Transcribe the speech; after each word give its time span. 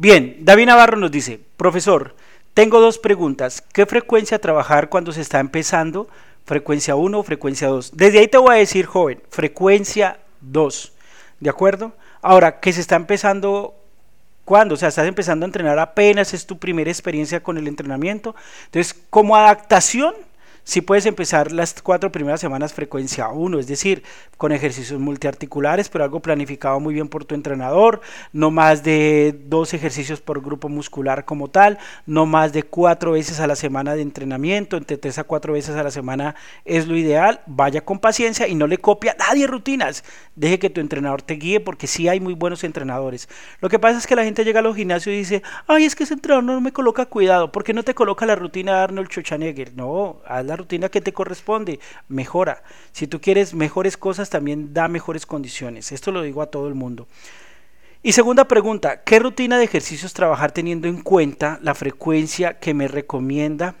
Bien, 0.00 0.38
David 0.40 0.64
Navarro 0.64 0.96
nos 0.96 1.10
dice, 1.10 1.38
profesor, 1.58 2.14
tengo 2.54 2.80
dos 2.80 2.98
preguntas. 2.98 3.60
¿Qué 3.60 3.84
frecuencia 3.84 4.38
trabajar 4.38 4.88
cuando 4.88 5.12
se 5.12 5.20
está 5.20 5.40
empezando? 5.40 6.08
Frecuencia 6.46 6.96
1 6.96 7.18
o 7.18 7.22
frecuencia 7.22 7.68
2. 7.68 7.98
Desde 7.98 8.20
ahí 8.20 8.26
te 8.26 8.38
voy 8.38 8.54
a 8.54 8.58
decir, 8.58 8.86
joven, 8.86 9.20
frecuencia 9.28 10.18
2. 10.40 10.92
¿De 11.40 11.50
acuerdo? 11.50 11.92
Ahora, 12.22 12.60
que 12.60 12.72
se 12.72 12.80
está 12.80 12.96
empezando 12.96 13.74
¿Cuándo? 14.46 14.74
O 14.74 14.78
sea, 14.78 14.88
estás 14.88 15.06
empezando 15.06 15.44
a 15.44 15.48
entrenar 15.48 15.78
apenas, 15.78 16.32
es 16.32 16.46
tu 16.46 16.58
primera 16.58 16.90
experiencia 16.90 17.42
con 17.42 17.58
el 17.58 17.68
entrenamiento. 17.68 18.34
Entonces, 18.64 18.96
como 19.10 19.36
adaptación, 19.36 20.14
si 20.70 20.82
puedes 20.82 21.04
empezar 21.06 21.50
las 21.50 21.82
cuatro 21.82 22.12
primeras 22.12 22.40
semanas 22.40 22.72
frecuencia 22.72 23.26
1, 23.26 23.58
es 23.58 23.66
decir, 23.66 24.04
con 24.36 24.52
ejercicios 24.52 25.00
multiarticulares, 25.00 25.88
pero 25.88 26.04
algo 26.04 26.20
planificado 26.20 26.78
muy 26.78 26.94
bien 26.94 27.08
por 27.08 27.24
tu 27.24 27.34
entrenador, 27.34 28.00
no 28.32 28.52
más 28.52 28.84
de 28.84 29.36
dos 29.46 29.74
ejercicios 29.74 30.20
por 30.20 30.40
grupo 30.40 30.68
muscular 30.68 31.24
como 31.24 31.48
tal, 31.48 31.78
no 32.06 32.24
más 32.24 32.52
de 32.52 32.62
cuatro 32.62 33.10
veces 33.10 33.40
a 33.40 33.48
la 33.48 33.56
semana 33.56 33.96
de 33.96 34.02
entrenamiento, 34.02 34.76
entre 34.76 34.96
tres 34.96 35.18
a 35.18 35.24
cuatro 35.24 35.54
veces 35.54 35.74
a 35.74 35.82
la 35.82 35.90
semana 35.90 36.36
es 36.64 36.86
lo 36.86 36.96
ideal, 36.96 37.40
vaya 37.48 37.80
con 37.80 37.98
paciencia 37.98 38.46
y 38.46 38.54
no 38.54 38.68
le 38.68 38.78
copia 38.78 39.16
a 39.18 39.26
nadie 39.26 39.48
rutinas, 39.48 40.04
deje 40.36 40.60
que 40.60 40.70
tu 40.70 40.80
entrenador 40.80 41.20
te 41.20 41.34
guíe 41.34 41.58
porque 41.58 41.88
sí 41.88 42.06
hay 42.06 42.20
muy 42.20 42.34
buenos 42.34 42.62
entrenadores. 42.62 43.28
Lo 43.60 43.68
que 43.68 43.80
pasa 43.80 43.98
es 43.98 44.06
que 44.06 44.14
la 44.14 44.22
gente 44.22 44.44
llega 44.44 44.60
a 44.60 44.62
los 44.62 44.76
gimnasios 44.76 45.12
y 45.12 45.18
dice, 45.18 45.42
ay, 45.66 45.84
es 45.84 45.96
que 45.96 46.04
ese 46.04 46.14
entrenador 46.14 46.44
no 46.44 46.60
me 46.60 46.72
coloca 46.72 47.06
cuidado, 47.06 47.50
¿por 47.50 47.64
qué 47.64 47.74
no 47.74 47.82
te 47.82 47.92
coloca 47.92 48.24
la 48.24 48.36
rutina 48.36 48.74
de 48.74 48.78
Arnold 48.78 49.08
Schwarzenegger? 49.08 49.74
No, 49.74 50.20
haz 50.24 50.46
la 50.46 50.59
rutina 50.60 50.88
que 50.88 51.00
te 51.00 51.12
corresponde, 51.12 51.80
mejora. 52.08 52.62
Si 52.92 53.06
tú 53.06 53.20
quieres 53.20 53.54
mejores 53.54 53.96
cosas, 53.96 54.30
también 54.30 54.72
da 54.72 54.88
mejores 54.88 55.26
condiciones. 55.26 55.92
Esto 55.92 56.12
lo 56.12 56.22
digo 56.22 56.42
a 56.42 56.46
todo 56.46 56.68
el 56.68 56.74
mundo. 56.74 57.08
Y 58.02 58.12
segunda 58.12 58.46
pregunta, 58.46 59.02
¿qué 59.02 59.18
rutina 59.18 59.58
de 59.58 59.64
ejercicios 59.64 60.14
trabajar 60.14 60.52
teniendo 60.52 60.88
en 60.88 61.02
cuenta 61.02 61.58
la 61.62 61.74
frecuencia 61.74 62.58
que 62.58 62.72
me 62.72 62.88
recomienda? 62.88 63.74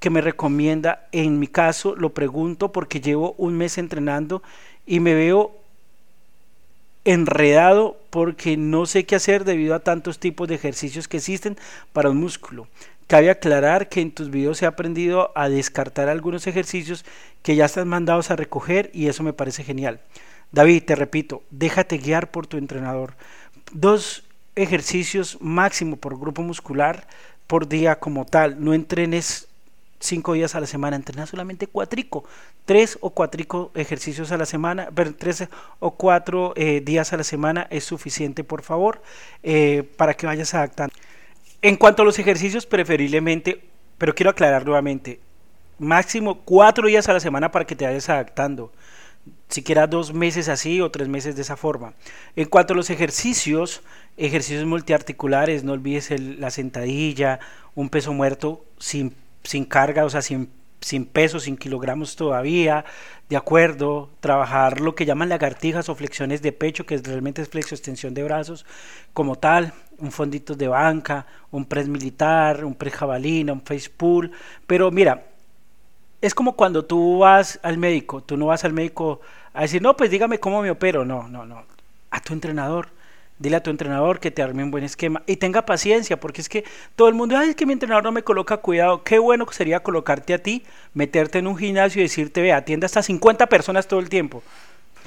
Que 0.00 0.10
me 0.10 0.20
recomienda, 0.20 1.06
en 1.12 1.38
mi 1.38 1.46
caso, 1.46 1.94
lo 1.94 2.10
pregunto 2.10 2.72
porque 2.72 3.00
llevo 3.00 3.34
un 3.38 3.56
mes 3.56 3.78
entrenando 3.78 4.42
y 4.84 4.98
me 4.98 5.14
veo 5.14 5.54
enredado 7.04 7.98
porque 8.10 8.56
no 8.56 8.86
sé 8.86 9.04
qué 9.04 9.14
hacer 9.14 9.44
debido 9.44 9.74
a 9.74 9.80
tantos 9.80 10.18
tipos 10.18 10.48
de 10.48 10.56
ejercicios 10.56 11.06
que 11.06 11.18
existen 11.18 11.56
para 11.92 12.10
un 12.10 12.16
músculo. 12.16 12.66
Cabe 13.10 13.28
aclarar 13.28 13.88
que 13.88 14.00
en 14.00 14.12
tus 14.12 14.30
videos 14.30 14.62
he 14.62 14.66
aprendido 14.66 15.32
a 15.34 15.48
descartar 15.48 16.08
algunos 16.08 16.46
ejercicios 16.46 17.04
que 17.42 17.56
ya 17.56 17.64
están 17.64 17.88
mandados 17.88 18.30
a 18.30 18.36
recoger 18.36 18.88
y 18.94 19.08
eso 19.08 19.24
me 19.24 19.32
parece 19.32 19.64
genial. 19.64 20.00
David, 20.52 20.84
te 20.84 20.94
repito, 20.94 21.42
déjate 21.50 21.98
guiar 21.98 22.30
por 22.30 22.46
tu 22.46 22.56
entrenador. 22.56 23.14
Dos 23.72 24.22
ejercicios 24.54 25.38
máximo 25.40 25.96
por 25.96 26.20
grupo 26.20 26.42
muscular 26.42 27.08
por 27.48 27.66
día 27.66 27.98
como 27.98 28.26
tal. 28.26 28.62
No 28.64 28.74
entrenes 28.74 29.48
cinco 29.98 30.34
días 30.34 30.54
a 30.54 30.60
la 30.60 30.68
semana, 30.68 30.94
entrena 30.94 31.26
solamente 31.26 31.66
cuatrico, 31.66 32.22
tres 32.64 32.96
o 33.00 33.10
cuatrico 33.10 33.72
ejercicios 33.74 34.30
a 34.30 34.36
la 34.36 34.46
semana, 34.46 34.88
tres 35.18 35.48
o 35.80 35.96
cuatro 35.96 36.52
eh, 36.54 36.80
días 36.80 37.12
a 37.12 37.16
la 37.16 37.24
semana 37.24 37.66
es 37.70 37.82
suficiente, 37.82 38.44
por 38.44 38.62
favor, 38.62 39.02
eh, 39.42 39.82
para 39.96 40.14
que 40.14 40.26
vayas 40.26 40.54
adaptando. 40.54 40.94
En 41.62 41.76
cuanto 41.76 42.02
a 42.02 42.04
los 42.04 42.18
ejercicios, 42.18 42.64
preferiblemente, 42.64 43.62
pero 43.98 44.14
quiero 44.14 44.30
aclarar 44.30 44.64
nuevamente, 44.64 45.20
máximo 45.78 46.40
cuatro 46.44 46.86
días 46.86 47.08
a 47.08 47.12
la 47.12 47.20
semana 47.20 47.50
para 47.50 47.66
que 47.66 47.76
te 47.76 47.84
vayas 47.84 48.08
adaptando. 48.08 48.72
Siquiera 49.48 49.86
dos 49.86 50.14
meses 50.14 50.48
así 50.48 50.80
o 50.80 50.90
tres 50.90 51.08
meses 51.08 51.36
de 51.36 51.42
esa 51.42 51.56
forma. 51.56 51.92
En 52.34 52.46
cuanto 52.46 52.72
a 52.72 52.76
los 52.76 52.88
ejercicios, 52.88 53.82
ejercicios 54.16 54.64
multiarticulares, 54.64 55.62
no 55.62 55.72
olvides 55.72 56.10
la 56.20 56.50
sentadilla, 56.50 57.40
un 57.74 57.90
peso 57.90 58.14
muerto 58.14 58.64
sin, 58.78 59.14
sin 59.42 59.66
carga, 59.66 60.06
o 60.06 60.10
sea, 60.10 60.22
sin 60.22 60.48
sin 60.80 61.04
peso, 61.04 61.40
sin 61.40 61.56
kilogramos 61.56 62.16
todavía, 62.16 62.84
de 63.28 63.36
acuerdo, 63.36 64.10
trabajar 64.20 64.80
lo 64.80 64.94
que 64.94 65.04
llaman 65.04 65.28
lagartijas 65.28 65.88
o 65.88 65.94
flexiones 65.94 66.42
de 66.42 66.52
pecho, 66.52 66.86
que 66.86 66.98
realmente 66.98 67.42
es 67.42 67.48
flexo 67.48 67.74
extensión 67.74 68.14
de 68.14 68.24
brazos, 68.24 68.66
como 69.12 69.36
tal, 69.36 69.72
un 69.98 70.10
fondito 70.10 70.54
de 70.54 70.68
banca, 70.68 71.26
un 71.50 71.64
press 71.64 71.88
militar, 71.88 72.64
un 72.64 72.74
press 72.74 72.94
jabalina, 72.94 73.52
un 73.52 73.60
face 73.60 73.90
pull, 73.90 74.32
pero 74.66 74.90
mira, 74.90 75.26
es 76.20 76.34
como 76.34 76.56
cuando 76.56 76.84
tú 76.84 77.18
vas 77.18 77.60
al 77.62 77.78
médico, 77.78 78.22
tú 78.22 78.36
no 78.36 78.46
vas 78.46 78.64
al 78.64 78.72
médico 78.72 79.20
a 79.52 79.62
decir, 79.62 79.82
no, 79.82 79.96
pues 79.96 80.10
dígame 80.10 80.38
cómo 80.40 80.62
me 80.62 80.70
opero, 80.70 81.04
no, 81.04 81.28
no, 81.28 81.44
no, 81.44 81.64
a 82.10 82.20
tu 82.20 82.32
entrenador 82.32 82.88
Dile 83.40 83.56
a 83.56 83.62
tu 83.62 83.70
entrenador 83.70 84.20
que 84.20 84.30
te 84.30 84.42
arme 84.42 84.62
un 84.62 84.70
buen 84.70 84.84
esquema 84.84 85.22
y 85.26 85.36
tenga 85.36 85.64
paciencia, 85.66 86.20
porque 86.20 86.42
es 86.42 86.48
que 86.48 86.64
todo 86.94 87.08
el 87.08 87.14
mundo, 87.14 87.36
ay, 87.36 87.48
es 87.48 87.56
que 87.56 87.66
mi 87.66 87.72
entrenador 87.72 88.04
no 88.04 88.12
me 88.12 88.22
coloca 88.22 88.58
cuidado. 88.58 89.02
Qué 89.02 89.18
bueno 89.18 89.46
sería 89.50 89.82
colocarte 89.82 90.34
a 90.34 90.38
ti, 90.38 90.62
meterte 90.94 91.38
en 91.38 91.46
un 91.46 91.56
gimnasio 91.56 92.00
y 92.00 92.04
decirte, 92.04 92.42
ve, 92.42 92.52
atienda 92.52 92.84
hasta 92.84 93.02
50 93.02 93.48
personas 93.48 93.88
todo 93.88 93.98
el 93.98 94.10
tiempo 94.10 94.42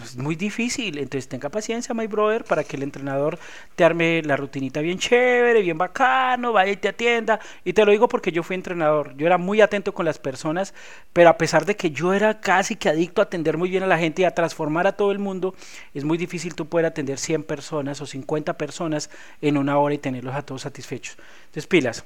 es 0.01 0.17
muy 0.17 0.35
difícil. 0.35 0.97
Entonces 0.97 1.27
tenga 1.27 1.49
paciencia, 1.49 1.93
my 1.93 2.07
brother, 2.07 2.43
para 2.43 2.63
que 2.63 2.77
el 2.77 2.83
entrenador 2.83 3.37
te 3.75 3.83
arme 3.83 4.21
la 4.23 4.35
rutinita 4.35 4.81
bien 4.81 4.97
chévere, 4.97 5.61
bien 5.61 5.77
bacano, 5.77 6.53
vaya 6.53 6.71
y 6.71 6.77
te 6.77 6.89
atienda. 6.89 7.39
Y 7.63 7.73
te 7.73 7.85
lo 7.85 7.91
digo 7.91 8.07
porque 8.07 8.31
yo 8.31 8.43
fui 8.43 8.55
entrenador. 8.55 9.15
Yo 9.17 9.27
era 9.27 9.37
muy 9.37 9.61
atento 9.61 9.93
con 9.93 10.05
las 10.05 10.19
personas, 10.19 10.73
pero 11.13 11.29
a 11.29 11.37
pesar 11.37 11.65
de 11.65 11.75
que 11.75 11.91
yo 11.91 12.13
era 12.13 12.39
casi 12.39 12.75
que 12.75 12.89
adicto 12.89 13.21
a 13.21 13.25
atender 13.25 13.57
muy 13.57 13.69
bien 13.69 13.83
a 13.83 13.87
la 13.87 13.97
gente 13.97 14.23
y 14.23 14.25
a 14.25 14.33
transformar 14.33 14.87
a 14.87 14.93
todo 14.93 15.11
el 15.11 15.19
mundo, 15.19 15.55
es 15.93 16.03
muy 16.03 16.17
difícil 16.17 16.55
tú 16.55 16.67
poder 16.67 16.85
atender 16.85 17.17
100 17.17 17.43
personas 17.43 18.01
o 18.01 18.05
50 18.05 18.57
personas 18.57 19.09
en 19.41 19.57
una 19.57 19.77
hora 19.77 19.95
y 19.95 19.99
tenerlos 19.99 20.35
a 20.35 20.41
todos 20.41 20.61
satisfechos. 20.61 21.17
Entonces, 21.45 21.67
pilas. 21.67 22.03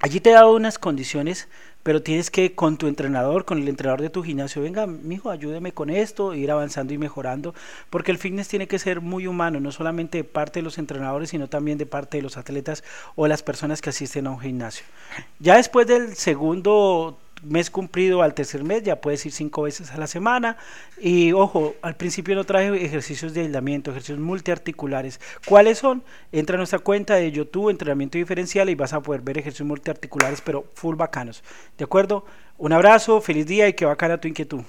Allí 0.00 0.20
te 0.20 0.30
he 0.30 0.34
dado 0.34 0.54
unas 0.54 0.78
condiciones, 0.78 1.48
pero 1.86 2.02
tienes 2.02 2.32
que 2.32 2.52
con 2.52 2.78
tu 2.78 2.88
entrenador, 2.88 3.44
con 3.44 3.58
el 3.62 3.68
entrenador 3.68 4.02
de 4.02 4.10
tu 4.10 4.24
gimnasio, 4.24 4.60
venga, 4.60 4.88
mijo, 4.88 5.30
ayúdeme 5.30 5.70
con 5.70 5.88
esto, 5.88 6.34
ir 6.34 6.50
avanzando 6.50 6.92
y 6.92 6.98
mejorando, 6.98 7.54
porque 7.90 8.10
el 8.10 8.18
fitness 8.18 8.48
tiene 8.48 8.66
que 8.66 8.80
ser 8.80 9.00
muy 9.00 9.28
humano, 9.28 9.60
no 9.60 9.70
solamente 9.70 10.18
de 10.18 10.24
parte 10.24 10.58
de 10.58 10.64
los 10.64 10.78
entrenadores, 10.78 11.30
sino 11.30 11.46
también 11.46 11.78
de 11.78 11.86
parte 11.86 12.16
de 12.16 12.24
los 12.24 12.38
atletas 12.38 12.82
o 13.14 13.28
las 13.28 13.44
personas 13.44 13.82
que 13.82 13.90
asisten 13.90 14.26
a 14.26 14.30
un 14.30 14.40
gimnasio. 14.40 14.84
Ya 15.38 15.58
después 15.58 15.86
del 15.86 16.16
segundo 16.16 17.20
mes 17.42 17.70
cumplido 17.70 18.22
al 18.22 18.34
tercer 18.34 18.64
mes 18.64 18.82
ya 18.82 19.00
puedes 19.00 19.24
ir 19.26 19.32
cinco 19.32 19.62
veces 19.62 19.90
a 19.90 19.98
la 19.98 20.06
semana 20.06 20.56
y 21.00 21.32
ojo 21.32 21.74
al 21.82 21.96
principio 21.96 22.34
no 22.34 22.44
traje 22.44 22.84
ejercicios 22.84 23.34
de 23.34 23.42
aislamiento 23.42 23.90
ejercicios 23.90 24.18
multiarticulares 24.18 25.20
¿cuáles 25.46 25.78
son? 25.78 26.02
entra 26.32 26.54
a 26.54 26.58
nuestra 26.58 26.78
cuenta 26.78 27.14
de 27.14 27.30
YouTube 27.30 27.70
entrenamiento 27.70 28.18
diferencial 28.18 28.70
y 28.70 28.74
vas 28.74 28.92
a 28.92 29.00
poder 29.00 29.20
ver 29.20 29.38
ejercicios 29.38 29.68
multiarticulares 29.68 30.40
pero 30.40 30.64
full 30.74 30.96
bacanos 30.96 31.44
¿de 31.76 31.84
acuerdo? 31.84 32.24
un 32.58 32.72
abrazo 32.72 33.20
feliz 33.20 33.46
día 33.46 33.68
y 33.68 33.74
que 33.74 33.84
bacana 33.84 34.18
tu 34.18 34.28
inquietud 34.28 34.62